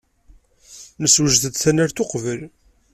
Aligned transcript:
Nessewjed-d 1.01 1.53
tanalt 1.61 2.03
uqbel. 2.03 2.41